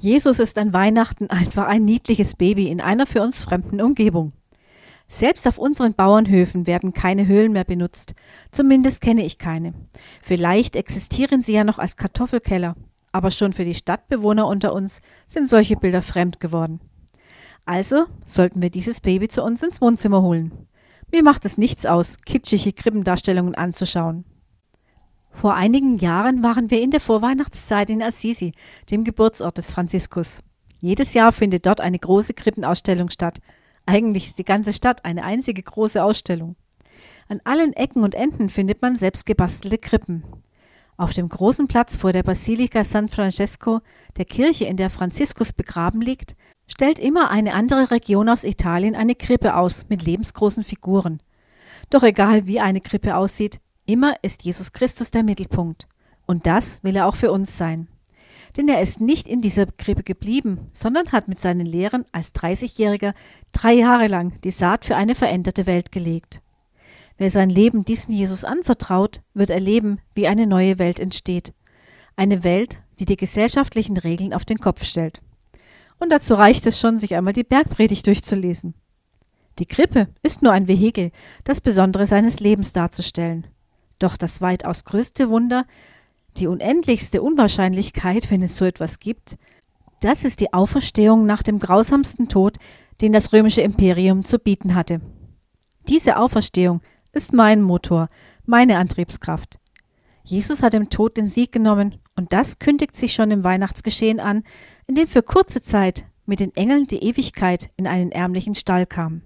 Jesus 0.00 0.38
ist 0.38 0.58
an 0.58 0.72
Weihnachten 0.72 1.28
einfach 1.30 1.66
ein 1.66 1.84
niedliches 1.84 2.34
Baby 2.34 2.68
in 2.68 2.80
einer 2.80 3.06
für 3.06 3.22
uns 3.22 3.42
fremden 3.42 3.80
Umgebung. 3.80 4.32
Selbst 5.08 5.46
auf 5.46 5.58
unseren 5.58 5.92
Bauernhöfen 5.92 6.66
werden 6.66 6.94
keine 6.94 7.26
Höhlen 7.26 7.52
mehr 7.52 7.64
benutzt. 7.64 8.14
Zumindest 8.50 9.02
kenne 9.02 9.24
ich 9.24 9.36
keine. 9.36 9.74
Vielleicht 10.22 10.74
existieren 10.74 11.42
sie 11.42 11.52
ja 11.52 11.64
noch 11.64 11.78
als 11.78 11.96
Kartoffelkeller, 11.96 12.76
aber 13.12 13.30
schon 13.30 13.52
für 13.52 13.66
die 13.66 13.74
Stadtbewohner 13.74 14.46
unter 14.46 14.72
uns 14.72 15.02
sind 15.26 15.50
solche 15.50 15.76
Bilder 15.76 16.00
fremd 16.00 16.40
geworden. 16.40 16.80
Also 17.66 18.06
sollten 18.24 18.62
wir 18.62 18.70
dieses 18.70 19.00
Baby 19.00 19.28
zu 19.28 19.42
uns 19.42 19.62
ins 19.62 19.82
Wohnzimmer 19.82 20.22
holen. 20.22 20.66
Mir 21.12 21.22
macht 21.22 21.44
es 21.44 21.58
nichts 21.58 21.84
aus, 21.84 22.16
kitschige 22.24 22.72
Krippendarstellungen 22.72 23.54
anzuschauen. 23.54 24.24
Vor 25.32 25.54
einigen 25.54 25.98
Jahren 25.98 26.42
waren 26.42 26.70
wir 26.70 26.80
in 26.80 26.90
der 26.90 27.00
Vorweihnachtszeit 27.00 27.90
in 27.90 28.02
Assisi, 28.02 28.52
dem 28.90 29.02
Geburtsort 29.02 29.58
des 29.58 29.72
Franziskus. 29.72 30.42
Jedes 30.80 31.14
Jahr 31.14 31.32
findet 31.32 31.66
dort 31.66 31.80
eine 31.80 31.98
große 31.98 32.34
Krippenausstellung 32.34 33.08
statt. 33.10 33.40
Eigentlich 33.86 34.26
ist 34.26 34.38
die 34.38 34.44
ganze 34.44 34.72
Stadt 34.72 35.04
eine 35.04 35.24
einzige 35.24 35.62
große 35.62 36.02
Ausstellung. 36.02 36.54
An 37.28 37.40
allen 37.44 37.72
Ecken 37.72 38.04
und 38.04 38.14
Enden 38.14 38.50
findet 38.50 38.82
man 38.82 38.96
selbst 38.96 39.26
gebastelte 39.26 39.78
Krippen. 39.78 40.22
Auf 40.96 41.14
dem 41.14 41.28
großen 41.28 41.66
Platz 41.66 41.96
vor 41.96 42.12
der 42.12 42.22
Basilika 42.22 42.84
San 42.84 43.08
Francesco, 43.08 43.80
der 44.16 44.26
Kirche, 44.26 44.66
in 44.66 44.76
der 44.76 44.90
Franziskus 44.90 45.52
begraben 45.52 46.00
liegt, 46.00 46.36
stellt 46.68 46.98
immer 46.98 47.30
eine 47.30 47.54
andere 47.54 47.90
Region 47.90 48.28
aus 48.28 48.44
Italien 48.44 48.94
eine 48.94 49.14
Krippe 49.14 49.56
aus 49.56 49.86
mit 49.88 50.04
lebensgroßen 50.04 50.62
Figuren. 50.62 51.20
Doch 51.90 52.02
egal 52.02 52.46
wie 52.46 52.60
eine 52.60 52.80
Krippe 52.80 53.16
aussieht, 53.16 53.58
Immer 53.92 54.14
ist 54.22 54.42
Jesus 54.42 54.72
Christus 54.72 55.10
der 55.10 55.22
Mittelpunkt. 55.22 55.86
Und 56.24 56.46
das 56.46 56.82
will 56.82 56.96
er 56.96 57.06
auch 57.06 57.14
für 57.14 57.30
uns 57.30 57.58
sein. 57.58 57.88
Denn 58.56 58.66
er 58.66 58.80
ist 58.80 59.02
nicht 59.02 59.28
in 59.28 59.42
dieser 59.42 59.66
Krippe 59.66 60.02
geblieben, 60.02 60.70
sondern 60.72 61.12
hat 61.12 61.28
mit 61.28 61.38
seinen 61.38 61.66
Lehren 61.66 62.06
als 62.10 62.34
30-Jähriger 62.34 63.12
drei 63.52 63.74
Jahre 63.74 64.06
lang 64.06 64.40
die 64.44 64.50
Saat 64.50 64.86
für 64.86 64.96
eine 64.96 65.14
veränderte 65.14 65.66
Welt 65.66 65.92
gelegt. 65.92 66.40
Wer 67.18 67.30
sein 67.30 67.50
Leben 67.50 67.84
diesem 67.84 68.14
Jesus 68.14 68.44
anvertraut, 68.44 69.20
wird 69.34 69.50
erleben, 69.50 69.98
wie 70.14 70.26
eine 70.26 70.46
neue 70.46 70.78
Welt 70.78 70.98
entsteht. 70.98 71.52
Eine 72.16 72.44
Welt, 72.44 72.82
die 72.98 73.04
die 73.04 73.16
gesellschaftlichen 73.16 73.98
Regeln 73.98 74.32
auf 74.32 74.46
den 74.46 74.58
Kopf 74.58 74.84
stellt. 74.84 75.20
Und 75.98 76.12
dazu 76.12 76.32
reicht 76.32 76.64
es 76.64 76.80
schon, 76.80 76.96
sich 76.96 77.14
einmal 77.14 77.34
die 77.34 77.44
Bergpredigt 77.44 78.06
durchzulesen. 78.06 78.72
Die 79.58 79.66
Krippe 79.66 80.08
ist 80.22 80.40
nur 80.40 80.52
ein 80.52 80.66
Vehikel, 80.66 81.10
das 81.44 81.60
Besondere 81.60 82.06
seines 82.06 82.40
Lebens 82.40 82.72
darzustellen. 82.72 83.48
Doch 84.02 84.16
das 84.16 84.40
weitaus 84.40 84.84
größte 84.84 85.30
Wunder, 85.30 85.64
die 86.36 86.48
unendlichste 86.48 87.22
Unwahrscheinlichkeit, 87.22 88.32
wenn 88.32 88.42
es 88.42 88.56
so 88.56 88.64
etwas 88.64 88.98
gibt, 88.98 89.38
das 90.00 90.24
ist 90.24 90.40
die 90.40 90.52
Auferstehung 90.52 91.24
nach 91.24 91.44
dem 91.44 91.60
grausamsten 91.60 92.28
Tod, 92.28 92.56
den 93.00 93.12
das 93.12 93.32
römische 93.32 93.60
Imperium 93.60 94.24
zu 94.24 94.40
bieten 94.40 94.74
hatte. 94.74 95.00
Diese 95.88 96.16
Auferstehung 96.16 96.80
ist 97.12 97.32
mein 97.32 97.62
Motor, 97.62 98.08
meine 98.44 98.78
Antriebskraft. 98.78 99.60
Jesus 100.24 100.64
hat 100.64 100.72
dem 100.72 100.90
Tod 100.90 101.16
den 101.16 101.28
Sieg 101.28 101.52
genommen, 101.52 102.00
und 102.16 102.32
das 102.32 102.58
kündigt 102.58 102.96
sich 102.96 103.12
schon 103.12 103.30
im 103.30 103.44
Weihnachtsgeschehen 103.44 104.18
an, 104.18 104.42
in 104.88 104.96
dem 104.96 105.06
für 105.06 105.22
kurze 105.22 105.62
Zeit 105.62 106.06
mit 106.26 106.40
den 106.40 106.52
Engeln 106.56 106.88
die 106.88 107.04
Ewigkeit 107.04 107.70
in 107.76 107.86
einen 107.86 108.10
ärmlichen 108.10 108.56
Stall 108.56 108.84
kam. 108.84 109.22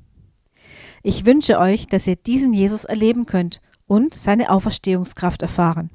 Ich 1.03 1.25
wünsche 1.25 1.59
euch, 1.59 1.87
dass 1.87 2.07
ihr 2.07 2.17
diesen 2.17 2.53
Jesus 2.53 2.85
erleben 2.85 3.25
könnt 3.25 3.63
und 3.87 4.15
seine 4.15 4.51
Auferstehungskraft 4.51 5.43
erfahren. 5.43 5.91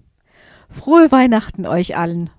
Frohe 0.70 1.12
Weihnachten 1.12 1.66
euch 1.66 1.98
allen 1.98 2.30